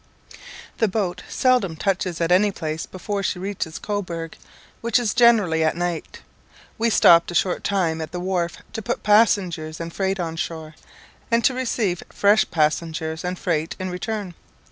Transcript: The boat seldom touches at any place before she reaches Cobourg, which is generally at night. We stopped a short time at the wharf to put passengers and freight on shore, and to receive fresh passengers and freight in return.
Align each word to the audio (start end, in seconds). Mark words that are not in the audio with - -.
The 0.79 0.87
boat 0.87 1.21
seldom 1.29 1.75
touches 1.75 2.19
at 2.19 2.31
any 2.31 2.49
place 2.51 2.87
before 2.87 3.21
she 3.21 3.37
reaches 3.37 3.77
Cobourg, 3.77 4.35
which 4.81 4.97
is 4.97 5.13
generally 5.13 5.63
at 5.63 5.77
night. 5.77 6.21
We 6.79 6.89
stopped 6.89 7.29
a 7.29 7.35
short 7.35 7.63
time 7.63 8.01
at 8.01 8.11
the 8.11 8.19
wharf 8.19 8.57
to 8.73 8.81
put 8.81 9.03
passengers 9.03 9.79
and 9.79 9.93
freight 9.93 10.19
on 10.19 10.37
shore, 10.37 10.73
and 11.29 11.45
to 11.45 11.53
receive 11.53 12.01
fresh 12.09 12.49
passengers 12.49 13.23
and 13.23 13.37
freight 13.37 13.75
in 13.77 13.91
return. 13.91 14.33